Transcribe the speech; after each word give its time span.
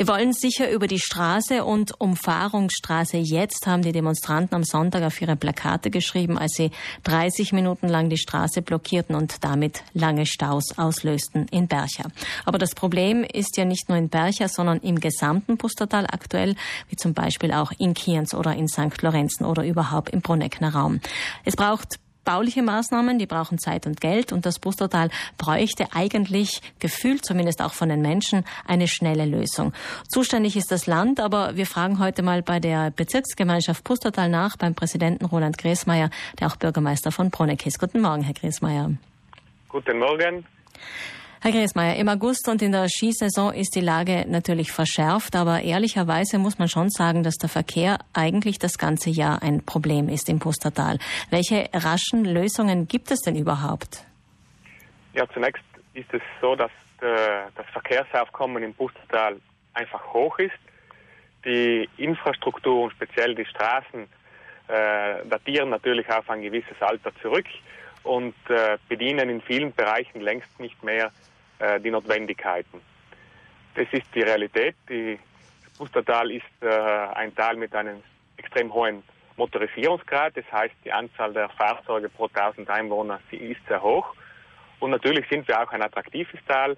Wir 0.00 0.08
wollen 0.08 0.32
sicher 0.32 0.70
über 0.70 0.86
die 0.86 0.98
Straße 0.98 1.62
und 1.62 2.00
Umfahrungsstraße. 2.00 3.18
Jetzt 3.18 3.66
haben 3.66 3.82
die 3.82 3.92
Demonstranten 3.92 4.54
am 4.54 4.64
Sonntag 4.64 5.02
auf 5.02 5.20
ihre 5.20 5.36
Plakate 5.36 5.90
geschrieben, 5.90 6.38
als 6.38 6.54
sie 6.54 6.70
30 7.02 7.52
Minuten 7.52 7.86
lang 7.86 8.08
die 8.08 8.16
Straße 8.16 8.62
blockierten 8.62 9.14
und 9.14 9.44
damit 9.44 9.82
lange 9.92 10.24
Staus 10.24 10.78
auslösten 10.78 11.48
in 11.50 11.68
Bercha. 11.68 12.04
Aber 12.46 12.56
das 12.56 12.74
Problem 12.74 13.24
ist 13.24 13.58
ja 13.58 13.66
nicht 13.66 13.90
nur 13.90 13.98
in 13.98 14.08
Bercha, 14.08 14.48
sondern 14.48 14.78
im 14.78 15.00
gesamten 15.00 15.58
Pustertal 15.58 16.06
aktuell, 16.06 16.56
wie 16.88 16.96
zum 16.96 17.12
Beispiel 17.12 17.52
auch 17.52 17.70
in 17.76 17.92
Kienz 17.92 18.32
oder 18.32 18.56
in 18.56 18.68
St. 18.68 19.02
Lorenzen 19.02 19.44
oder 19.44 19.66
überhaupt 19.66 20.08
im 20.14 20.22
Bruneckner 20.22 20.72
Raum. 20.74 21.00
Es 21.44 21.56
braucht 21.56 21.98
bauliche 22.24 22.62
Maßnahmen, 22.62 23.18
die 23.18 23.26
brauchen 23.26 23.58
Zeit 23.58 23.86
und 23.86 24.00
Geld 24.00 24.32
und 24.32 24.46
das 24.46 24.58
Pustertal 24.58 25.10
bräuchte 25.38 25.88
eigentlich 25.92 26.60
gefühlt, 26.78 27.24
zumindest 27.24 27.62
auch 27.62 27.72
von 27.72 27.88
den 27.88 28.02
Menschen, 28.02 28.44
eine 28.66 28.88
schnelle 28.88 29.26
Lösung. 29.26 29.72
Zuständig 30.08 30.56
ist 30.56 30.70
das 30.70 30.86
Land, 30.86 31.20
aber 31.20 31.56
wir 31.56 31.66
fragen 31.66 31.98
heute 31.98 32.22
mal 32.22 32.42
bei 32.42 32.60
der 32.60 32.90
Bezirksgemeinschaft 32.90 33.84
Pustertal 33.84 34.28
nach, 34.28 34.56
beim 34.56 34.74
Präsidenten 34.74 35.24
Roland 35.24 35.58
Gresmeier, 35.58 36.10
der 36.38 36.48
auch 36.48 36.56
Bürgermeister 36.56 37.12
von 37.12 37.30
Bruneck 37.30 37.66
ist. 37.66 37.78
Guten 37.78 38.00
Morgen, 38.00 38.22
Herr 38.22 38.34
Gresmeier. 38.34 38.92
Guten 39.68 39.98
Morgen. 39.98 40.44
Herr 41.42 41.52
Griesmeier, 41.52 41.96
im 41.96 42.06
August 42.10 42.48
und 42.48 42.60
in 42.60 42.72
der 42.72 42.86
Skisaison 42.90 43.54
ist 43.54 43.74
die 43.74 43.80
Lage 43.80 44.26
natürlich 44.28 44.72
verschärft, 44.72 45.34
aber 45.34 45.62
ehrlicherweise 45.62 46.38
muss 46.38 46.58
man 46.58 46.68
schon 46.68 46.90
sagen, 46.90 47.22
dass 47.22 47.36
der 47.36 47.48
Verkehr 47.48 47.98
eigentlich 48.12 48.58
das 48.58 48.76
ganze 48.76 49.08
Jahr 49.08 49.42
ein 49.42 49.64
Problem 49.64 50.10
ist 50.10 50.28
im 50.28 50.38
Pustertal. 50.38 50.98
Welche 51.30 51.70
raschen 51.72 52.26
Lösungen 52.26 52.88
gibt 52.88 53.10
es 53.10 53.20
denn 53.20 53.36
überhaupt? 53.36 54.04
Ja, 55.14 55.26
zunächst 55.32 55.64
ist 55.94 56.12
es 56.12 56.20
so, 56.42 56.56
dass 56.56 56.70
äh, 57.00 57.48
das 57.56 57.64
Verkehrsaufkommen 57.72 58.62
im 58.62 58.74
Pustertal 58.74 59.40
einfach 59.72 60.12
hoch 60.12 60.38
ist. 60.40 60.60
Die 61.46 61.88
Infrastruktur 61.96 62.82
und 62.82 62.90
speziell 62.92 63.34
die 63.34 63.46
Straßen 63.46 64.02
äh, 64.68 65.26
datieren 65.26 65.70
natürlich 65.70 66.06
auf 66.10 66.28
ein 66.28 66.42
gewisses 66.42 66.76
Alter 66.80 67.12
zurück 67.22 67.46
und 68.02 68.34
äh, 68.48 68.78
bedienen 68.88 69.28
in 69.28 69.40
vielen 69.40 69.72
Bereichen 69.72 70.20
längst 70.20 70.58
nicht 70.58 70.82
mehr 70.82 71.12
äh, 71.58 71.80
die 71.80 71.90
Notwendigkeiten. 71.90 72.80
Das 73.74 73.86
ist 73.92 74.06
die 74.14 74.22
Realität. 74.22 74.74
Die 74.88 75.18
Pustertal 75.76 76.30
ist 76.30 76.44
äh, 76.60 76.68
ein 76.68 77.34
Tal 77.34 77.56
mit 77.56 77.74
einem 77.74 78.02
extrem 78.36 78.72
hohen 78.72 79.02
Motorisierungsgrad. 79.36 80.36
Das 80.36 80.44
heißt, 80.50 80.74
die 80.84 80.92
Anzahl 80.92 81.32
der 81.32 81.48
Fahrzeuge 81.50 82.08
pro 82.08 82.26
1000 82.26 82.68
Einwohner 82.68 83.20
ist 83.30 83.60
sehr 83.68 83.82
hoch. 83.82 84.14
Und 84.80 84.90
natürlich 84.90 85.26
sind 85.28 85.46
wir 85.46 85.60
auch 85.62 85.70
ein 85.72 85.82
attraktives 85.82 86.40
Tal. 86.46 86.76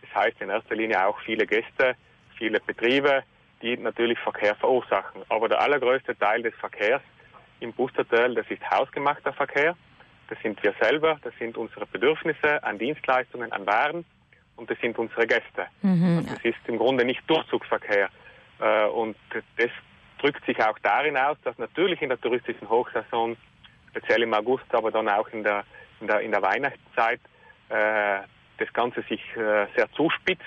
Das 0.00 0.14
heißt 0.14 0.40
in 0.40 0.50
erster 0.50 0.74
Linie 0.74 1.06
auch 1.06 1.18
viele 1.20 1.46
Gäste, 1.46 1.94
viele 2.36 2.60
Betriebe, 2.60 3.22
die 3.62 3.76
natürlich 3.76 4.18
Verkehr 4.18 4.54
verursachen. 4.56 5.22
Aber 5.28 5.48
der 5.48 5.60
allergrößte 5.60 6.18
Teil 6.18 6.42
des 6.42 6.54
Verkehrs 6.56 7.02
im 7.60 7.72
Pustertal, 7.72 8.34
das 8.34 8.46
ist 8.50 8.62
hausgemachter 8.70 9.32
Verkehr. 9.32 9.76
Das 10.28 10.38
sind 10.42 10.62
wir 10.62 10.74
selber, 10.80 11.18
das 11.22 11.34
sind 11.38 11.56
unsere 11.56 11.86
Bedürfnisse 11.86 12.62
an 12.62 12.78
Dienstleistungen, 12.78 13.52
an 13.52 13.66
Waren 13.66 14.04
und 14.56 14.70
das 14.70 14.78
sind 14.80 14.98
unsere 14.98 15.26
Gäste. 15.26 15.66
Mhm. 15.82 16.18
Und 16.18 16.30
das 16.30 16.44
ist 16.44 16.58
im 16.66 16.78
Grunde 16.78 17.04
nicht 17.04 17.22
Durchzugsverkehr. 17.28 18.08
Äh, 18.60 18.86
und 18.86 19.16
das 19.56 19.70
drückt 20.18 20.44
sich 20.46 20.62
auch 20.62 20.78
darin 20.82 21.16
aus, 21.16 21.36
dass 21.44 21.58
natürlich 21.58 22.00
in 22.02 22.08
der 22.08 22.20
touristischen 22.20 22.68
Hochsaison, 22.68 23.36
speziell 23.90 24.22
im 24.22 24.34
August, 24.34 24.64
aber 24.72 24.90
dann 24.90 25.08
auch 25.08 25.28
in 25.28 25.44
der, 25.44 25.64
in 26.00 26.06
der, 26.06 26.20
in 26.20 26.30
der 26.30 26.42
Weihnachtszeit, 26.42 27.20
äh, 27.68 28.20
das 28.58 28.72
Ganze 28.72 29.02
sich 29.02 29.20
äh, 29.36 29.66
sehr 29.76 29.90
zuspitzt. 29.96 30.42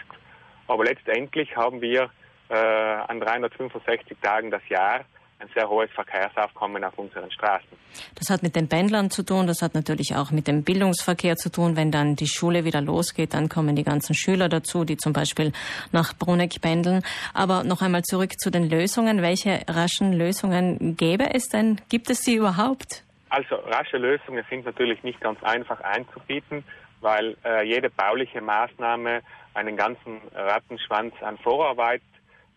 Aber 0.67 0.83
letztendlich 0.83 1.55
haben 1.55 1.81
wir 1.81 2.09
an 2.50 3.20
365 3.20 4.17
Tagen 4.22 4.52
das 4.52 4.61
Jahr 4.70 5.03
ein 5.40 5.50
sehr 5.54 5.70
hohes 5.70 5.90
Verkehrsaufkommen 5.92 6.84
auf 6.84 6.98
unseren 6.98 7.32
Straßen. 7.32 7.68
Das 8.16 8.30
hat 8.30 8.44
mit 8.44 8.56
den 8.56 8.68
Pendlern 8.68 9.10
zu 9.10 9.24
tun, 9.24 9.48
das 9.48 9.62
hat 9.62 9.76
natürlich 9.76 10.16
auch 10.16 10.32
mit 10.32 10.48
dem 10.48 10.64
Bildungsverkehr 10.64 11.36
zu 11.36 11.52
tun. 11.52 11.76
Wenn 11.76 11.92
dann 11.92 12.16
die 12.16 12.28
Schule 12.28 12.66
wieder 12.66 12.82
losgeht, 12.82 13.34
dann 13.34 13.50
kommen 13.50 13.76
die 13.76 13.84
ganzen 13.84 14.16
Schüler 14.16 14.50
dazu, 14.50 14.84
die 14.84 14.98
zum 14.98 15.14
Beispiel 15.14 15.52
nach 15.92 16.14
Bruneck 16.17 16.61
pendeln. 16.61 17.04
Aber 17.34 17.64
noch 17.64 17.82
einmal 17.82 18.04
zurück 18.04 18.39
zu 18.39 18.50
den 18.50 18.70
Lösungen. 18.70 19.22
Welche 19.22 19.61
raschen 19.67 20.14
Lösungen 20.14 20.98
gäbe 20.98 21.34
es 21.34 21.50
denn? 21.50 21.82
Gibt 21.90 22.10
es 22.10 22.23
sie 22.23 22.36
überhaupt? 22.36 23.04
Also 23.30 23.56
rasche 23.56 23.98
Lösungen 23.98 24.44
sind 24.50 24.66
natürlich 24.66 25.04
nicht 25.04 25.20
ganz 25.20 25.42
einfach 25.44 25.82
einzubieten, 25.82 26.64
weil 27.02 27.36
äh, 27.44 27.67
jede 27.67 27.90
bauliche 27.90 28.42
Maßnahme 28.42 29.22
einen 29.54 29.76
ganzen 29.76 30.22
Rattenschwanz 30.34 31.14
an 31.22 31.38
Vorarbeit 31.40 32.02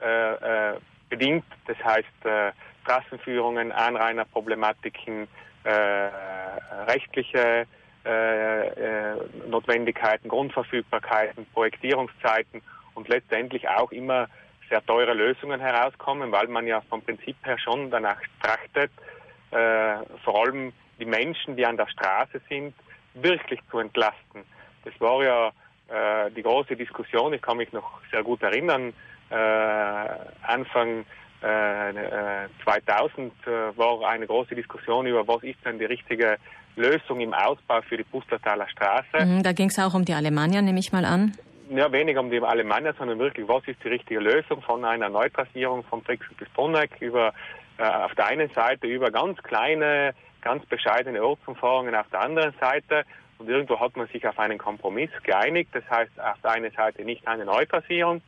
äh, 0.01 0.73
äh, 0.73 0.77
bedingt. 1.09 1.45
Das 1.67 1.77
heißt, 1.85 2.25
äh, 2.25 2.53
Straßenführungen, 2.83 3.73
Anrainerproblematiken, 3.73 5.29
äh, 5.65 5.71
rechtliche 6.87 7.67
äh, 8.05 8.69
äh, 8.69 9.17
Notwendigkeiten, 9.49 10.29
Grundverfügbarkeiten, 10.29 11.47
Projektierungszeiten 11.53 12.63
und 12.95 13.09
letztendlich 13.09 13.69
auch 13.69 13.93
immer 13.93 14.29
sehr 14.71 14.85
teure 14.87 15.13
Lösungen 15.13 15.61
herauskommen, 15.61 16.33
weil 16.33 16.49
man 16.49 16.67
ja 16.67 16.81
vom 16.89 17.03
Prinzip 17.03 17.37
her 17.45 17.59
schon 17.59 17.91
danach 17.91 18.19
trachtet, 18.43 18.91
äh, 19.51 19.97
vor 20.25 20.47
allem 20.47 20.73
die 20.99 21.05
Menschen, 21.05 21.57
die 21.57 21.67
an 21.67 21.77
der 21.77 21.89
Straße 21.89 22.41
sind, 22.49 22.75
wirklich 23.15 23.61
zu 23.71 23.81
entlasten. 23.81 24.45
Das 24.85 24.95
war 25.01 25.23
ja 25.23 25.49
äh, 25.89 26.31
die 26.31 26.43
große 26.43 26.77
Diskussion, 26.77 27.35
ich 27.35 27.43
kann 27.43 27.57
mich 27.59 27.73
noch 27.73 28.01
sehr 28.11 28.23
gut 28.23 28.43
erinnern, 28.43 28.95
äh, 29.31 29.35
Anfang 30.43 31.05
2000 31.41 33.33
äh, 33.47 33.51
äh, 33.51 33.79
war 33.79 34.09
eine 34.09 34.27
große 34.27 34.55
Diskussion 34.55 35.07
über, 35.07 35.27
was 35.27 35.43
ist 35.43 35.59
denn 35.65 35.79
die 35.79 35.87
richtige 35.87 36.37
Lösung 36.77 37.21
im 37.21 37.35
Ausbau 37.35 37.81
für 37.83 37.97
die 37.97 38.05
Pustertaler 38.05 38.69
Straße. 38.69 39.25
Mhm, 39.25 39.43
da 39.43 39.53
ging 39.53 39.69
es 39.69 39.79
auch 39.79 39.95
um 39.95 40.05
die 40.05 40.15
Alemannia, 40.15 40.63
nehme 40.63 40.79
ich 40.79 40.93
mal 40.93 41.05
an. 41.05 41.33
Ja, 41.71 41.91
weniger 41.93 42.21
um 42.21 42.31
die 42.31 42.41
Alemannia, 42.41 42.93
sondern 42.99 43.19
wirklich, 43.19 43.47
was 43.49 43.67
ist 43.67 43.83
die 43.85 43.89
richtige 43.89 44.21
Lösung 44.21 44.61
von 44.63 44.85
einer 44.85 45.09
Neutrassierung 45.09 45.85
von 45.85 46.03
Brixen 46.03 46.35
bis 46.37 46.49
Bonneck 46.51 46.91
über 47.01 47.33
äh, 47.79 47.85
auf 47.85 48.15
der 48.15 48.27
einen 48.27 48.51
Seite 48.51 48.87
über 48.87 49.11
ganz 49.11 49.43
kleine, 49.43 50.15
ganz 50.43 50.67
bescheidene 50.67 51.23
Ortsumfahrungen 51.23 51.95
auf 51.95 52.09
der 52.11 52.21
anderen 52.21 52.55
Seite. 52.61 53.05
Und 53.39 53.49
irgendwo 53.49 53.81
hat 53.81 53.97
man 53.97 54.07
sich 54.09 54.27
auf 54.27 54.39
einen 54.39 54.59
Kompromiss 54.59 55.11
geeinigt. 55.23 55.71
Das 55.73 55.85
heißt, 55.89 56.11
auf 56.21 56.41
der 56.43 56.51
einen 56.51 56.73
Seite 56.73 57.05
nicht 57.05 57.27
eine 57.27 57.47
Neutrassierung, 57.47 58.21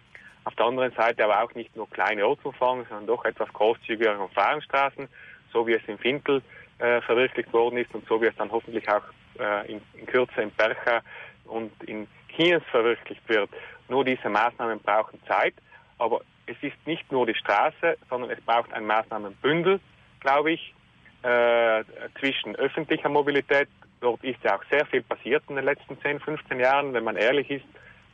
auf 0.44 0.54
der 0.56 0.66
anderen 0.66 0.92
Seite 0.92 1.25
aber 1.25 1.42
auch 1.42 1.54
nicht 1.54 1.75
nur 1.76 1.88
kleine 1.91 2.26
Ortsumfahrungen, 2.26 2.86
sondern 2.88 3.06
doch 3.06 3.25
etwas 3.25 3.53
großzügigere 3.53 4.19
Umfahrungsstraßen, 4.19 5.08
so 5.53 5.66
wie 5.66 5.75
es 5.75 5.82
in 5.86 5.98
Fintel 5.98 6.42
äh, 6.78 7.00
verwirklicht 7.03 7.53
worden 7.53 7.78
ist 7.78 7.94
und 7.94 8.06
so 8.08 8.20
wie 8.20 8.26
es 8.26 8.36
dann 8.36 8.50
hoffentlich 8.50 8.88
auch 8.88 9.02
äh, 9.38 9.72
in, 9.72 9.81
in 9.94 10.06
Kürze 10.06 10.42
in 10.42 10.50
Bercha 10.50 11.00
und 11.44 11.70
in 11.84 12.08
Kiens 12.28 12.62
verwirklicht 12.70 13.26
wird. 13.28 13.50
Nur 13.88 14.04
diese 14.04 14.28
Maßnahmen 14.28 14.81
brauchen 14.81 15.20
Zeit, 15.26 15.54
aber 15.98 16.22
es 16.47 16.56
ist 16.62 16.86
nicht 16.86 17.10
nur 17.12 17.26
die 17.26 17.34
Straße, 17.34 17.97
sondern 18.08 18.31
es 18.31 18.41
braucht 18.41 18.72
ein 18.72 18.86
Maßnahmenbündel, 18.86 19.81
glaube 20.20 20.52
ich, 20.52 20.75
äh, 21.22 21.84
zwischen 22.19 22.56
öffentlicher 22.56 23.08
Mobilität. 23.08 23.69
Dort 24.00 24.25
ist 24.25 24.42
ja 24.42 24.56
auch 24.56 24.64
sehr 24.70 24.84
viel 24.86 25.02
passiert 25.02 25.44
in 25.48 25.56
den 25.56 25.64
letzten 25.64 26.00
10, 26.00 26.19
15 26.19 26.58
Jahren, 26.58 26.92
wenn 26.94 27.04
man 27.04 27.16
ehrlich 27.16 27.48
ist 27.50 27.64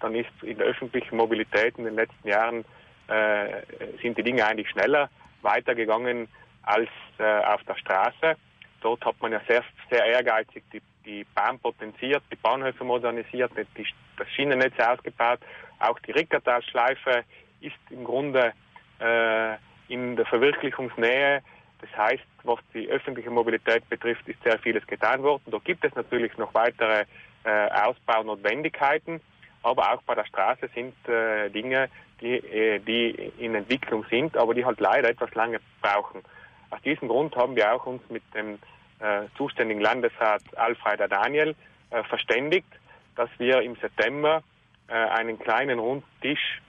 dann 0.00 0.14
ist 0.14 0.30
in 0.42 0.58
der 0.58 0.66
öffentlichen 0.66 1.16
Mobilität 1.16 1.76
in 1.78 1.84
den 1.84 1.94
letzten 1.94 2.28
Jahren 2.28 2.64
äh, 3.08 3.62
sind 4.02 4.18
die 4.18 4.22
Dinge 4.22 4.44
eigentlich 4.44 4.68
schneller 4.70 5.10
weitergegangen 5.42 6.28
als 6.62 6.88
äh, 7.18 7.24
auf 7.24 7.62
der 7.64 7.76
Straße. 7.76 8.36
Dort 8.80 9.04
hat 9.04 9.20
man 9.20 9.32
ja 9.32 9.40
sehr, 9.48 9.64
sehr 9.90 10.04
ehrgeizig 10.04 10.62
die, 10.72 10.82
die 11.04 11.26
Bahn 11.34 11.58
potenziert, 11.58 12.22
die 12.30 12.36
Bahnhöfe 12.36 12.84
modernisiert, 12.84 13.50
die, 13.76 13.86
das 14.16 14.28
Schienennetz 14.30 14.78
ausgebaut. 14.78 15.40
Auch 15.80 15.98
die 16.00 16.12
Rickertalschleife 16.12 17.24
ist 17.60 17.76
im 17.90 18.04
Grunde 18.04 18.52
äh, 19.00 19.54
in 19.88 20.16
der 20.16 20.26
Verwirklichungsnähe. 20.26 21.42
Das 21.80 21.96
heißt, 21.96 22.24
was 22.42 22.58
die 22.74 22.88
öffentliche 22.88 23.30
Mobilität 23.30 23.88
betrifft, 23.88 24.28
ist 24.28 24.42
sehr 24.42 24.58
vieles 24.58 24.86
getan 24.86 25.22
worden. 25.22 25.44
Da 25.46 25.58
gibt 25.58 25.84
es 25.84 25.94
natürlich 25.94 26.36
noch 26.36 26.52
weitere 26.54 27.04
äh, 27.44 27.70
Ausbaunotwendigkeiten. 27.70 29.20
Aber 29.62 29.92
auch 29.92 30.02
bei 30.02 30.14
der 30.14 30.24
Straße 30.24 30.68
sind 30.74 30.94
äh, 31.08 31.50
Dinge, 31.50 31.88
die, 32.20 32.36
äh, 32.36 32.78
die 32.78 33.32
in 33.38 33.54
Entwicklung 33.54 34.04
sind, 34.10 34.36
aber 34.36 34.54
die 34.54 34.64
halt 34.64 34.80
leider 34.80 35.08
etwas 35.08 35.34
lange 35.34 35.60
brauchen. 35.80 36.22
Aus 36.70 36.80
diesem 36.82 37.08
Grund 37.08 37.34
haben 37.36 37.56
wir 37.56 37.74
auch 37.74 37.86
uns 37.86 38.02
mit 38.10 38.22
dem 38.34 38.58
äh, 39.00 39.26
zuständigen 39.36 39.82
Landesrat 39.82 40.42
Alfred 40.56 41.00
Daniel 41.10 41.54
äh, 41.90 42.02
verständigt, 42.04 42.68
dass 43.16 43.30
wir 43.38 43.62
im 43.62 43.76
September 43.76 44.42
äh, 44.88 44.92
einen 44.92 45.38
kleinen 45.38 45.78
Rundtisch 45.78 46.60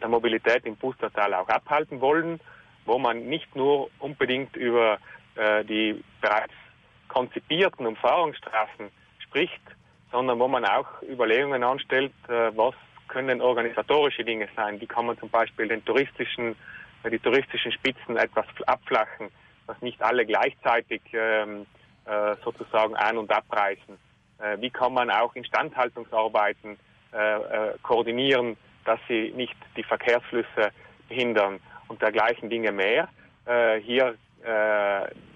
der 0.00 0.08
Mobilität 0.08 0.64
im 0.64 0.76
Pustertal 0.76 1.34
auch 1.34 1.48
abhalten 1.48 2.00
wollen, 2.00 2.40
wo 2.84 2.98
man 2.98 3.28
nicht 3.28 3.54
nur 3.54 3.90
unbedingt 3.98 4.56
über 4.56 4.98
äh, 5.34 5.64
die 5.64 6.02
bereits 6.20 6.54
konzipierten 7.08 7.86
Umfahrungsstraßen 7.86 8.90
spricht, 9.18 9.60
sondern 10.10 10.38
wo 10.38 10.48
man 10.48 10.64
auch 10.64 10.86
Überlegungen 11.02 11.62
anstellt, 11.62 12.12
äh, 12.28 12.50
was 12.56 12.74
können 13.08 13.40
organisatorische 13.40 14.24
Dinge 14.24 14.48
sein. 14.54 14.80
Wie 14.80 14.86
kann 14.86 15.06
man 15.06 15.18
zum 15.18 15.30
Beispiel 15.30 15.68
den 15.68 15.84
touristischen, 15.84 16.56
äh, 17.02 17.10
die 17.10 17.18
touristischen 17.18 17.72
Spitzen 17.72 18.16
etwas 18.16 18.46
abflachen, 18.66 19.28
dass 19.66 19.80
nicht 19.80 20.00
alle 20.02 20.26
gleichzeitig 20.26 21.02
ähm, 21.12 21.66
äh, 22.04 22.36
sozusagen 22.44 22.96
an- 22.96 23.18
und 23.18 23.30
abreißen. 23.30 23.96
Wie 24.58 24.70
kann 24.70 24.94
man 24.94 25.10
auch 25.10 25.34
Instandhaltungsarbeiten 25.34 26.78
koordinieren, 27.82 28.56
dass 28.84 29.00
sie 29.08 29.32
nicht 29.34 29.56
die 29.76 29.82
Verkehrsflüsse 29.82 30.70
behindern 31.08 31.58
und 31.88 32.00
dergleichen 32.00 32.48
Dinge 32.48 32.70
mehr. 32.70 33.08
Hier 33.82 34.14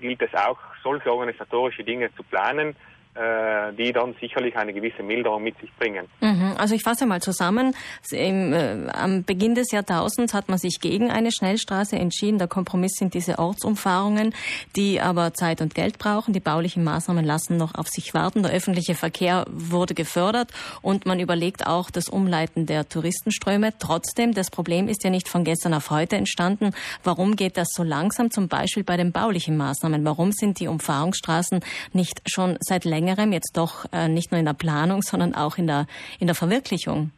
gilt 0.00 0.22
es 0.22 0.32
auch, 0.34 0.58
solche 0.84 1.12
organisatorische 1.12 1.82
Dinge 1.82 2.14
zu 2.14 2.22
planen, 2.22 2.76
die 3.14 3.92
dann 3.92 4.14
sicherlich 4.20 4.56
eine 4.56 4.72
gewisse 4.72 5.02
Milderung 5.02 5.42
mit 5.42 5.58
sich 5.60 5.70
bringen. 5.76 6.06
Mhm. 6.20 6.54
Also 6.56 6.74
ich 6.74 6.82
fasse 6.82 7.04
mal 7.04 7.20
zusammen. 7.20 7.74
Äh, 8.10 8.88
am 8.90 9.24
Beginn 9.24 9.54
des 9.54 9.70
Jahrtausends 9.70 10.32
hat 10.32 10.48
man 10.48 10.56
sich 10.56 10.80
gegen 10.80 11.10
eine 11.10 11.30
Schnellstraße 11.30 11.96
entschieden. 11.96 12.38
Der 12.38 12.48
Kompromiss 12.48 12.92
sind 12.94 13.12
diese 13.12 13.38
Ortsumfahrungen, 13.38 14.34
die 14.76 15.00
aber 15.00 15.34
Zeit 15.34 15.60
und 15.60 15.74
Geld 15.74 15.98
brauchen. 15.98 16.32
Die 16.32 16.40
baulichen 16.40 16.84
Maßnahmen 16.84 17.24
lassen 17.24 17.58
noch 17.58 17.74
auf 17.74 17.88
sich 17.88 18.14
warten. 18.14 18.42
Der 18.42 18.52
öffentliche 18.52 18.94
Verkehr 18.94 19.44
wurde 19.50 19.92
gefördert 19.94 20.50
und 20.80 21.04
man 21.04 21.20
überlegt 21.20 21.66
auch 21.66 21.90
das 21.90 22.08
Umleiten 22.08 22.64
der 22.64 22.88
Touristenströme. 22.88 23.74
Trotzdem, 23.78 24.32
das 24.32 24.50
Problem 24.50 24.88
ist 24.88 25.04
ja 25.04 25.10
nicht 25.10 25.28
von 25.28 25.44
gestern 25.44 25.74
auf 25.74 25.90
heute 25.90 26.16
entstanden. 26.16 26.72
Warum 27.04 27.36
geht 27.36 27.58
das 27.58 27.68
so 27.74 27.82
langsam? 27.82 28.30
Zum 28.30 28.48
Beispiel 28.48 28.84
bei 28.84 28.96
den 28.96 29.12
baulichen 29.12 29.58
Maßnahmen. 29.58 30.02
Warum 30.06 30.32
sind 30.32 30.60
die 30.60 30.68
Umfahrungsstraßen 30.68 31.60
nicht 31.92 32.22
schon 32.26 32.56
seit 32.60 32.86
längerem 32.86 33.01
längerem 33.02 33.32
jetzt 33.32 33.56
doch 33.56 33.84
äh, 33.92 34.08
nicht 34.08 34.30
nur 34.30 34.38
in 34.38 34.46
der 34.46 34.54
Planung, 34.54 35.02
sondern 35.02 35.34
auch 35.34 35.58
in 35.58 35.66
der, 35.66 35.86
in 36.20 36.26
der 36.26 36.36
Verwirklichung? 36.36 37.10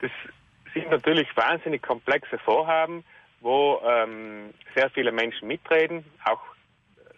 Das 0.00 0.10
sind 0.72 0.90
natürlich 0.90 1.28
wahnsinnig 1.36 1.82
komplexe 1.82 2.38
Vorhaben, 2.38 3.04
wo 3.40 3.80
ähm, 3.86 4.52
sehr 4.74 4.90
viele 4.90 5.12
Menschen 5.12 5.48
mitreden, 5.48 6.04
auch 6.24 6.40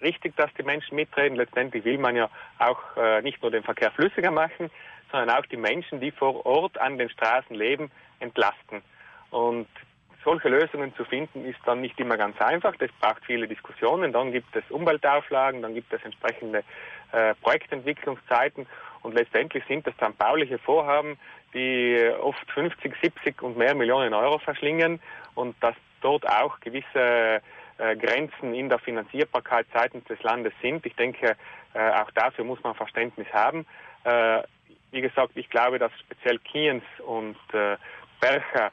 richtig, 0.03 0.37
dass 0.37 0.53
die 0.59 0.63
Menschen 0.63 0.97
mitreden. 0.97 1.37
Letztendlich 1.37 1.85
will 1.85 1.99
man 1.99 2.17
ja 2.17 2.29
auch 2.59 2.81
äh, 2.97 3.23
nicht 3.23 3.41
nur 3.43 3.51
den 3.51 3.63
Verkehr 3.63 3.91
flüssiger 3.93 4.31
machen, 4.31 4.71
sondern 5.11 5.31
auch 5.37 5.47
die 5.47 5.57
Menschen, 5.57 6.01
die 6.01 6.11
vor 6.11 6.45
Ort 6.45 6.79
an 6.79 6.99
den 6.99 7.09
Straßen 7.09 7.55
leben, 7.55 7.91
entlasten. 8.19 8.83
Und 9.31 9.69
solche 10.27 10.49
Lösungen 10.49 10.93
zu 10.97 11.05
finden, 11.05 11.45
ist 11.45 11.61
dann 11.65 11.81
nicht 11.81 11.99
immer 12.01 12.17
ganz 12.17 12.39
einfach. 12.41 12.75
Das 12.77 12.91
braucht 13.01 13.25
viele 13.25 13.47
Diskussionen. 13.47 14.13
Dann 14.13 14.33
gibt 14.33 14.55
es 14.57 14.65
Umweltauflagen, 14.71 15.63
dann 15.63 15.73
gibt 15.73 15.93
es 15.93 16.05
entsprechende 16.05 16.65
äh, 17.13 17.35
Projektentwicklungszeiten 17.37 18.67
und 19.03 19.15
letztendlich 19.15 19.63
sind 19.69 19.87
das 19.87 19.95
dann 19.99 20.17
bauliche 20.17 20.59
Vorhaben, 20.59 21.17
die 21.55 22.11
oft 22.21 22.51
50, 22.51 22.93
70 23.01 23.41
und 23.41 23.57
mehr 23.57 23.77
Millionen 23.77 24.13
Euro 24.15 24.39
verschlingen 24.39 25.01
und 25.37 25.55
dass 25.61 25.77
dort 26.01 26.29
auch 26.29 26.59
gewisse 26.59 27.41
äh, 27.79 27.97
Grenzen 27.97 28.53
in 28.53 28.69
der 28.69 28.81
Finanzierbarkeit 28.81 29.67
seitens 29.73 30.05
des 30.07 30.21
Landes 30.25 30.53
sind. 30.61 30.85
Ich 30.85 30.97
denke, 30.97 31.37
äh, 31.75 31.91
auch 31.91 32.11
dafür 32.11 32.45
muss 32.45 32.61
man 32.65 32.75
Verständnis 32.75 33.29
haben. 33.33 33.65
Äh, 34.03 34.43
wie 34.91 35.03
gesagt, 35.03 35.33
ich 35.37 35.49
glaube, 35.51 35.79
dass 35.79 35.93
speziell 36.01 36.41
Kiens 36.41 36.83
und 37.07 37.37
äh, 37.53 37.77
Bercher 38.21 38.73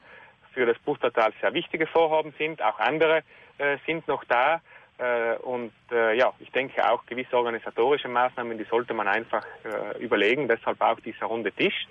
für 0.54 0.66
das 0.66 0.78
Pustertal 0.78 1.32
sehr 1.40 1.52
wichtige 1.52 1.86
Vorhaben 1.86 2.32
sind. 2.38 2.62
Auch 2.62 2.78
andere 2.78 3.22
äh, 3.58 3.76
sind 3.86 4.06
noch 4.08 4.24
da. 4.24 4.60
Äh, 4.98 5.36
und 5.38 5.72
äh, 5.90 6.16
ja, 6.16 6.32
ich 6.38 6.50
denke 6.52 6.88
auch 6.88 7.04
gewisse 7.06 7.36
organisatorische 7.36 8.08
Maßnahmen, 8.08 8.56
die 8.56 8.64
sollte 8.64 8.94
man 8.94 9.08
einfach 9.08 9.44
äh, 9.64 9.98
überlegen. 9.98 10.48
Deshalb 10.48 10.80
auch 10.80 11.00
dieser 11.00 11.26
runde 11.26 11.52
Tisch. 11.52 11.86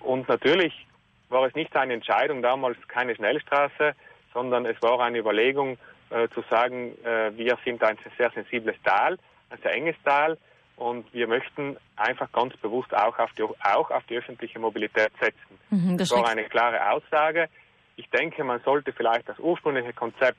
Und 0.00 0.28
natürlich 0.28 0.86
war 1.28 1.46
es 1.46 1.54
nicht 1.54 1.74
eine 1.76 1.94
Entscheidung 1.94 2.42
damals 2.42 2.76
keine 2.88 3.14
Schnellstraße, 3.14 3.94
sondern 4.32 4.66
es 4.66 4.80
war 4.82 5.00
eine 5.00 5.18
Überlegung 5.18 5.78
äh, 6.10 6.28
zu 6.28 6.42
sagen, 6.50 6.92
äh, 7.04 7.36
wir 7.36 7.56
sind 7.64 7.82
ein 7.82 7.98
sehr 8.18 8.30
sensibles 8.30 8.76
Tal, 8.84 9.18
ein 9.50 9.58
sehr 9.62 9.74
enges 9.74 9.96
Tal 10.04 10.36
und 10.76 11.12
wir 11.12 11.26
möchten 11.26 11.76
einfach 11.96 12.30
ganz 12.32 12.56
bewusst 12.56 12.94
auch 12.94 13.18
auf 13.18 13.30
die, 13.32 13.42
auch 13.42 13.90
auf 13.90 14.04
die 14.08 14.16
öffentliche 14.16 14.58
Mobilität 14.58 15.10
setzen. 15.20 15.58
Mhm, 15.70 15.98
das, 15.98 16.08
das 16.08 16.18
war 16.18 16.28
eine 16.28 16.44
klare 16.44 16.90
Aussage. 16.90 17.48
Ich 17.96 18.08
denke, 18.10 18.44
man 18.44 18.60
sollte 18.60 18.92
vielleicht 18.92 19.28
das 19.28 19.38
ursprüngliche 19.38 19.92
Konzept 19.92 20.38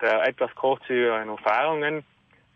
der 0.00 0.26
etwas 0.26 0.54
großzügigeren 0.54 1.28
Umfahrungen 1.28 2.04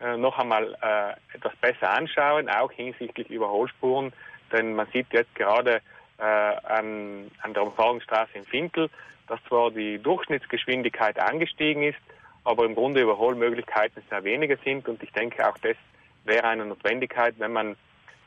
äh, 0.00 0.16
noch 0.16 0.38
einmal 0.38 0.76
äh, 0.82 1.36
etwas 1.36 1.54
besser 1.56 1.90
anschauen, 1.90 2.48
auch 2.48 2.72
hinsichtlich 2.72 3.30
Überholspuren. 3.30 4.12
Denn 4.52 4.74
man 4.74 4.86
sieht 4.92 5.12
jetzt 5.12 5.34
gerade 5.34 5.80
äh, 6.18 6.22
an, 6.22 7.30
an 7.42 7.54
der 7.54 7.62
Umfahrungsstraße 7.62 8.32
in 8.34 8.44
Finkel, 8.44 8.90
dass 9.28 9.42
zwar 9.44 9.70
die 9.70 9.98
Durchschnittsgeschwindigkeit 9.98 11.18
angestiegen 11.18 11.82
ist, 11.82 11.98
aber 12.44 12.64
im 12.64 12.74
Grunde 12.74 13.02
Überholmöglichkeiten 13.02 14.02
sehr 14.08 14.24
wenige 14.24 14.58
sind. 14.64 14.88
Und 14.88 15.02
ich 15.02 15.12
denke, 15.12 15.46
auch 15.46 15.58
das 15.58 15.76
wäre 16.24 16.44
eine 16.48 16.64
Notwendigkeit, 16.64 17.34
wenn 17.38 17.52
man 17.52 17.76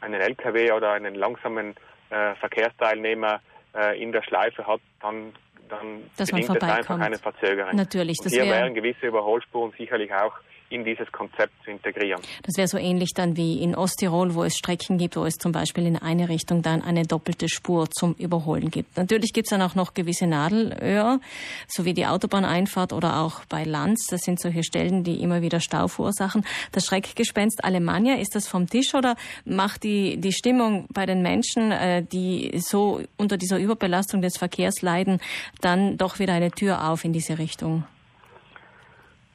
einen 0.01 0.21
LKW 0.21 0.71
oder 0.71 0.91
einen 0.91 1.15
langsamen 1.15 1.75
äh, 2.09 2.35
Verkehrsteilnehmer 2.35 3.41
äh, 3.75 4.01
in 4.01 4.11
der 4.11 4.23
Schleife 4.23 4.67
hat, 4.67 4.81
dann 5.01 5.33
dann 5.71 6.03
dass 6.17 6.29
bedingt 6.29 6.49
es 6.49 6.61
einfach 6.61 6.99
eine 6.99 7.17
Verzögerung. 7.17 7.75
Natürlich, 7.75 8.17
das 8.23 8.33
hier 8.33 8.45
wären 8.45 8.73
gewisse 8.73 9.07
Überholspuren 9.07 9.71
sicherlich 9.77 10.13
auch 10.13 10.33
in 10.71 10.83
dieses 10.83 11.11
Konzept 11.11 11.53
zu 11.63 11.71
integrieren. 11.71 12.21
Das 12.43 12.57
wäre 12.57 12.67
so 12.67 12.77
ähnlich 12.77 13.13
dann 13.13 13.37
wie 13.37 13.61
in 13.61 13.75
Osttirol, 13.75 14.35
wo 14.35 14.43
es 14.43 14.55
Strecken 14.55 14.97
gibt, 14.97 15.15
wo 15.15 15.25
es 15.25 15.35
zum 15.35 15.51
Beispiel 15.51 15.85
in 15.85 15.97
eine 15.97 16.29
Richtung 16.29 16.61
dann 16.61 16.81
eine 16.81 17.03
doppelte 17.03 17.49
Spur 17.49 17.89
zum 17.89 18.13
Überholen 18.13 18.71
gibt. 18.71 18.97
Natürlich 18.97 19.33
gibt 19.33 19.47
es 19.47 19.49
dann 19.49 19.61
auch 19.61 19.75
noch 19.75 19.93
gewisse 19.93 20.27
Nadelöhr, 20.27 21.19
so 21.67 21.85
wie 21.85 21.93
die 21.93 22.05
Autobahneinfahrt 22.05 22.93
oder 22.93 23.21
auch 23.21 23.45
bei 23.45 23.63
Lanz. 23.63 24.07
Das 24.09 24.21
sind 24.21 24.39
solche 24.39 24.63
Stellen, 24.63 25.03
die 25.03 25.21
immer 25.21 25.41
wieder 25.41 25.59
Stau 25.59 25.87
verursachen. 25.87 26.45
Das 26.71 26.85
Schreckgespenst 26.85 27.63
Alemannia, 27.63 28.15
ist 28.15 28.35
das 28.35 28.47
vom 28.47 28.67
Tisch 28.67 28.93
oder 28.93 29.15
macht 29.45 29.83
die, 29.83 30.17
die 30.17 30.31
Stimmung 30.31 30.87
bei 30.93 31.05
den 31.05 31.21
Menschen, 31.21 31.71
äh, 31.71 32.03
die 32.03 32.51
so 32.59 33.01
unter 33.17 33.37
dieser 33.37 33.57
Überbelastung 33.57 34.21
des 34.21 34.37
Verkehrs 34.37 34.81
leiden, 34.81 35.19
dann 35.61 35.97
doch 35.97 36.19
wieder 36.19 36.33
eine 36.33 36.51
Tür 36.51 36.89
auf 36.89 37.03
in 37.03 37.13
diese 37.13 37.37
Richtung? 37.37 37.83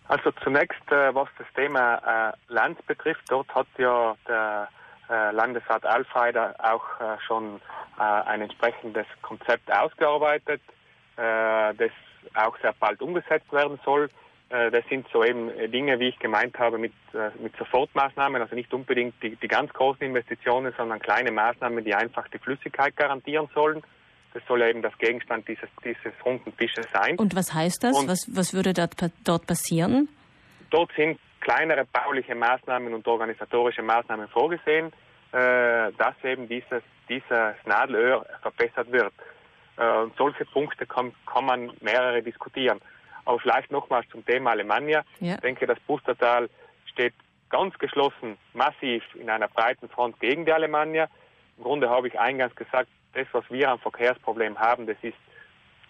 Also 0.09 0.31
zunächst, 0.43 0.91
äh, 0.91 1.15
was 1.15 1.29
das 1.37 1.47
Thema 1.55 2.33
äh, 2.49 2.53
Land 2.53 2.85
betrifft, 2.87 3.25
dort 3.29 3.53
hat 3.55 3.67
ja 3.77 4.15
der 4.29 4.69
äh, 5.09 5.33
Landesrat 5.33 5.85
Alfreider 5.85 6.55
auch 6.59 7.01
äh, 7.01 7.19
schon 7.27 7.61
äh, 7.99 8.03
ein 8.03 8.43
entsprechendes 8.43 9.07
Konzept 9.23 9.73
ausgearbeitet, 9.73 10.61
äh, 11.17 11.75
das 11.75 11.91
auch 12.35 12.57
sehr 12.61 12.75
bald 12.79 13.01
umgesetzt 13.01 13.51
werden 13.53 13.79
soll. 13.85 14.11
das 14.49 14.85
sind 14.91 15.07
so 15.13 15.25
eben 15.25 15.49
Dinge, 15.71 15.99
wie 16.01 16.09
ich 16.09 16.19
gemeint 16.19 16.59
habe, 16.59 16.77
mit, 16.77 16.93
mit 17.41 17.57
Sofortmaßnahmen, 17.57 18.43
also 18.43 18.55
nicht 18.55 18.75
unbedingt 18.75 19.15
die, 19.23 19.37
die 19.37 19.49
ganz 19.49 19.73
großen 19.73 20.03
Investitionen, 20.03 20.75
sondern 20.77 20.99
kleine 20.99 21.31
Maßnahmen, 21.31 21.85
die 21.85 21.95
einfach 21.95 22.27
die 22.29 22.39
Flüssigkeit 22.39 22.97
garantieren 22.97 23.49
sollen. 23.55 23.83
Das 24.37 24.45
soll 24.47 24.61
eben 24.61 24.83
das 24.83 24.93
Gegenstand 24.99 25.49
dieses, 25.49 25.71
dieses 25.83 26.13
runden 26.23 26.55
Tisches 26.59 26.87
sein. 26.93 27.17
Und 27.17 27.35
was 27.35 27.55
heißt 27.55 27.83
das? 27.83 28.07
was, 28.07 28.29
was 28.37 28.53
würde 28.53 28.75
dort, 28.75 28.93
dort 29.25 29.47
passieren? 29.47 30.11
Dort 30.69 30.91
sind 30.95 31.19
kleinere 31.41 31.87
bauliche 31.87 32.35
Maßnahmen 32.35 32.93
und 32.93 33.09
organisatorische 33.09 33.81
Maßnahmen 33.81 34.29
vorgesehen, 34.29 34.93
äh, 35.33 35.91
dass 35.97 36.15
eben 36.23 36.51
dieses, 36.51 36.83
dieses 37.09 37.55
Nadelöhr 37.65 38.27
verbessert 38.43 38.93
wird. 38.93 39.15
Äh, 39.79 40.03
und 40.03 40.15
solche 40.19 40.45
Punkte 40.45 40.85
kann, 40.85 41.15
kann 41.25 41.47
man 41.47 41.71
mehrere 41.81 42.23
diskutieren. 42.23 42.79
Aber 43.25 43.39
vielleicht 43.39 43.71
nochmals 43.71 44.07
zum 44.11 44.23
Thema 44.27 44.51
Alemannia. 44.51 45.03
Ja. 45.21 45.37
Ich 45.37 45.41
denke, 45.41 45.67
das 45.67 45.81
Pustertal 45.87 46.51
steht 46.93 47.15
ganz 47.49 47.79
geschlossen, 47.79 48.37
massiv 48.53 49.03
in 49.15 49.31
einer 49.31 49.49
breiten 49.49 49.89
Front 49.89 50.21
gegen 50.21 50.45
die 50.45 50.53
Alemannia. 50.53 51.09
Im 51.57 51.65
Grunde 51.65 51.89
habe 51.89 52.09
ich 52.09 52.21
eingangs 52.21 52.55
gesagt, 52.55 52.91
das, 53.17 53.27
was 53.33 53.45
wir 53.51 53.71
am 53.71 53.79
Verkehrsproblem 53.79 54.59
haben, 54.59 54.87
das 54.87 54.97
ist 55.03 55.17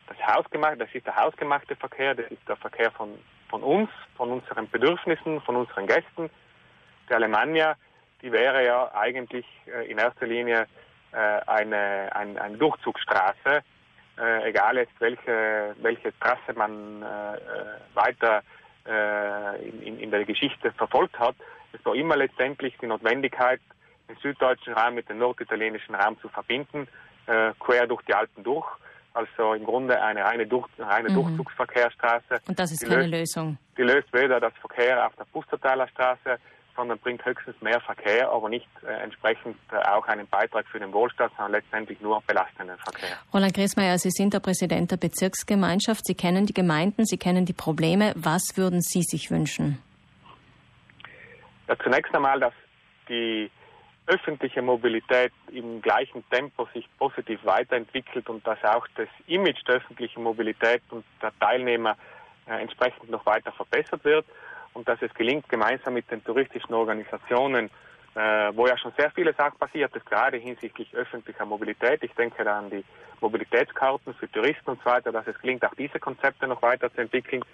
das 0.06 0.16
hausgemachte, 0.26 0.78
das 0.78 0.94
ist 0.94 1.06
der 1.06 1.16
hausgemachte 1.16 1.74
Verkehr, 1.76 2.14
das 2.14 2.30
ist 2.30 2.48
der 2.48 2.56
Verkehr 2.56 2.90
von, 2.92 3.18
von 3.48 3.62
uns, 3.62 3.90
von 4.16 4.30
unseren 4.30 4.70
Bedürfnissen, 4.70 5.40
von 5.40 5.56
unseren 5.56 5.86
Gästen. 5.86 6.30
Die 7.08 7.14
Alemannia, 7.14 7.76
die 8.22 8.30
wäre 8.30 8.64
ja 8.64 8.94
eigentlich 8.94 9.44
äh, 9.66 9.90
in 9.90 9.98
erster 9.98 10.26
Linie 10.26 10.66
äh, 11.12 11.16
eine, 11.16 12.10
ein, 12.14 12.38
eine 12.38 12.56
Durchzugsstraße, 12.56 13.62
äh, 14.18 14.48
egal 14.48 14.76
jetzt 14.76 14.98
welche, 15.00 15.74
welche 15.82 16.16
Trasse 16.20 16.52
man 16.54 17.02
äh, 17.02 17.06
äh, 17.06 17.38
weiter 17.94 18.42
äh, 18.86 19.68
in, 19.68 19.98
in 19.98 20.10
der 20.12 20.24
Geschichte 20.24 20.70
verfolgt 20.72 21.18
hat. 21.18 21.34
Es 21.72 21.84
war 21.84 21.94
immer 21.94 22.16
letztendlich 22.16 22.76
die 22.80 22.86
Notwendigkeit, 22.86 23.60
den 24.08 24.16
süddeutschen 24.18 24.74
Raum 24.74 24.94
mit 24.94 25.08
dem 25.08 25.18
norditalienischen 25.18 25.96
Raum 25.96 26.18
zu 26.20 26.28
verbinden 26.28 26.86
äh, 27.26 27.52
quer 27.58 27.86
durch 27.86 28.02
die 28.02 28.14
Alpen 28.14 28.42
durch. 28.44 28.66
Also 29.14 29.54
im 29.54 29.64
Grunde 29.64 30.00
eine 30.00 30.24
reine, 30.24 30.46
durch, 30.46 30.68
reine 30.78 31.08
mhm. 31.08 31.14
Durchzugsverkehrsstraße. 31.14 32.40
Und 32.48 32.58
das 32.58 32.72
ist 32.72 32.82
die 32.82 32.86
keine 32.86 33.06
löst, 33.06 33.34
Lösung. 33.36 33.58
Die 33.78 33.82
löst 33.82 34.12
weder 34.12 34.40
das 34.40 34.52
Verkehr 34.60 35.06
auf 35.06 35.14
der 35.16 35.24
Pustertaler 35.24 35.88
Straße 35.88 36.38
sondern 36.76 36.98
bringt 36.98 37.24
höchstens 37.24 37.60
mehr 37.60 37.80
Verkehr, 37.80 38.30
aber 38.30 38.48
nicht 38.48 38.68
äh, 38.86 39.02
entsprechend 39.02 39.56
äh, 39.72 39.76
auch 39.88 40.06
einen 40.06 40.26
Beitrag 40.28 40.66
für 40.68 40.78
den 40.78 40.92
Wohlstand, 40.92 41.32
sondern 41.36 41.52
letztendlich 41.52 42.00
nur 42.00 42.22
belastenden 42.26 42.76
Verkehr. 42.78 43.16
Roland 43.32 43.54
Griesmeier, 43.54 43.98
Sie 43.98 44.10
sind 44.10 44.34
der 44.34 44.40
Präsident 44.40 44.92
der 44.92 44.98
Bezirksgemeinschaft. 44.98 46.06
Sie 46.06 46.14
kennen 46.14 46.46
die 46.46 46.54
Gemeinden, 46.54 47.06
Sie 47.06 47.16
kennen 47.16 47.46
die 47.46 47.54
Probleme. 47.54 48.12
Was 48.14 48.56
würden 48.56 48.82
Sie 48.82 49.02
sich 49.02 49.30
wünschen? 49.30 49.82
Ja, 51.66 51.76
zunächst 51.82 52.14
einmal, 52.14 52.38
dass 52.38 52.52
die 53.08 53.50
öffentliche 54.06 54.62
Mobilität 54.62 55.32
im 55.52 55.82
gleichen 55.82 56.24
Tempo 56.30 56.68
sich 56.72 56.88
positiv 56.98 57.40
weiterentwickelt 57.44 58.28
und 58.28 58.46
dass 58.46 58.62
auch 58.64 58.86
das 58.96 59.08
Image 59.26 59.66
der 59.66 59.76
öffentlichen 59.76 60.22
Mobilität 60.22 60.82
und 60.90 61.04
der 61.20 61.32
Teilnehmer 61.40 61.96
äh, 62.46 62.60
entsprechend 62.60 63.10
noch 63.10 63.26
weiter 63.26 63.52
verbessert 63.52 64.04
wird 64.04 64.24
und 64.74 64.86
dass 64.86 65.02
es 65.02 65.12
gelingt, 65.14 65.48
gemeinsam 65.48 65.94
mit 65.94 66.10
den 66.10 66.22
touristischen 66.22 66.74
Organisationen, 66.74 67.70
äh, 68.14 68.50
wo 68.54 68.66
ja 68.66 68.78
schon 68.78 68.92
sehr 68.96 69.10
vieles 69.10 69.38
auch 69.38 69.58
passiert 69.58 69.94
ist, 69.96 70.06
gerade 70.06 70.36
hinsichtlich 70.36 70.94
öffentlicher 70.94 71.44
Mobilität. 71.44 72.02
Ich 72.04 72.12
denke 72.12 72.44
da 72.44 72.58
an 72.58 72.70
die 72.70 72.84
Mobilitätskarten 73.20 74.14
für 74.14 74.30
Touristen 74.30 74.70
und 74.70 74.78
so 74.84 74.90
weiter, 74.90 75.10
dass 75.10 75.26
es 75.26 75.38
gelingt, 75.40 75.64
auch 75.64 75.74
diese 75.74 75.98
Konzepte 75.98 76.46
noch 76.46 76.62
weiter 76.62 76.92
zu 76.94 77.00
entwickeln. 77.00 77.44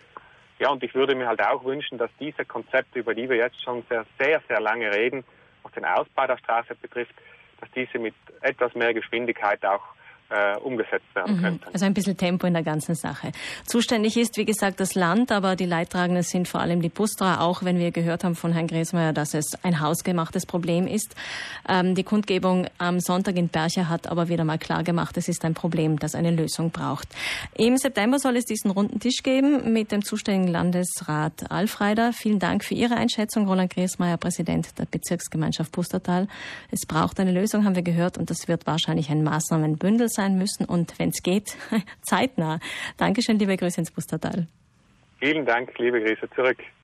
Ja, 0.59 0.71
und 0.71 0.83
ich 0.83 0.95
würde 0.95 1.15
mir 1.15 1.27
halt 1.27 1.43
auch 1.43 1.65
wünschen, 1.65 1.99
dass 1.99 2.11
diese 2.21 2.45
Konzepte, 2.45 2.99
über 2.99 3.15
die 3.15 3.29
wir 3.29 3.37
jetzt 3.37 3.63
schon 3.63 3.83
sehr, 3.89 4.05
sehr, 4.19 4.41
sehr 4.49 4.61
lange 4.61 4.95
reden, 4.95 5.25
was 5.63 5.73
den 5.73 5.85
Ausbau 5.85 6.27
der 6.27 6.39
Straße 6.39 6.75
betrifft, 6.75 7.15
dass 7.61 7.71
diese 7.73 7.99
mit 7.99 8.15
etwas 8.41 8.75
mehr 8.75 8.95
Geschwindigkeit 8.95 9.65
auch 9.65 9.83
äh, 10.33 10.57
umgesetzt 10.59 11.15
werden 11.15 11.37
mhm. 11.37 11.43
könnten. 11.43 11.65
Also 11.73 11.85
ein 11.85 11.95
bisschen 11.95 12.17
Tempo 12.17 12.47
in 12.47 12.55
der 12.55 12.63
ganzen 12.63 12.95
Sache. 12.95 13.33
Zuständig 13.67 14.17
ist, 14.17 14.37
wie 14.39 14.45
gesagt, 14.45 14.81
das 14.81 14.95
Land, 14.95 15.31
aber 15.31 15.57
die 15.57 15.67
Leidtragenden 15.67 16.23
sind 16.23 16.49
vor 16.49 16.61
allem 16.61 16.81
die 16.81 16.89
Bustra, 16.89 17.41
auch 17.41 17.63
wenn 17.63 17.79
wir 17.79 17.91
gehört 17.91 18.25
haben 18.25 18.35
von 18.35 18.53
Herrn 18.53 18.67
Griesmeier, 18.67 19.13
dass 19.13 19.35
es 19.35 19.45
ein 19.63 19.81
hausgemachtes 19.81 20.47
Problem 20.47 20.87
ist. 20.87 21.15
Ähm, 21.69 21.95
die 21.95 22.03
Kundgebung 22.03 22.67
am 22.79 23.01
Sonntag 23.01 23.37
in 23.37 23.49
Bercher 23.49 23.89
hat 23.89 24.07
aber 24.07 24.29
wieder 24.29 24.45
mal 24.45 24.59
klar 24.59 24.83
gemacht, 24.83 25.17
es 25.19 25.29
ist 25.29 25.45
ein 25.45 25.53
Problem, 25.53 25.99
das 25.99 26.15
eine 26.15 26.31
Lösung 26.31 26.71
braucht. 26.71 27.09
Im 27.55 27.77
September 27.77 28.19
soll 28.19 28.37
es 28.37 28.47
diesen 28.47 28.71
runden 28.71 29.01
Tisch 29.01 29.23
geben 29.23 29.73
mit 29.73 29.93
dem 29.93 30.03
zuständigen 30.03 30.51
Landesrat 30.51 31.51
Alfreider. 31.51 32.13
Vielen 32.15 32.39
Dank 32.39 32.65
für 32.65 32.75
Ihre 32.75 32.97
Einschätzung, 32.97 33.47
Roland 33.47 33.75
Griesmeier, 33.75 34.17
Präsident 34.17 34.79
der 34.79 34.87
Bezirksgemeinschaft 34.87 35.73
Pustertal. 35.73 36.27
Es 36.71 36.87
braucht 36.87 37.21
eine 37.21 37.33
Lösung, 37.33 37.65
haben 37.67 37.75
wir 37.75 37.83
gehört, 37.83 38.17
und 38.17 38.31
das 38.31 38.49
wird 38.49 38.67
wahrscheinlich 38.67 39.11
ein 39.11 39.23
Maßnahmenbündel 39.23 40.09
sein 40.09 40.22
sein 40.23 40.39
müssen 40.39 40.65
und 40.65 40.99
wenn 40.99 41.11
es 41.11 41.23
geht, 41.23 41.57
zeitnah. 42.03 42.61
Dankeschön, 42.97 43.39
liebe 43.39 43.57
Grüße 43.57 43.81
ins 43.81 43.91
Pustertal. 43.91 44.47
Vielen 45.19 45.45
Dank, 45.45 45.77
liebe 45.79 46.01
Grüße 46.01 46.29
zurück. 46.35 46.59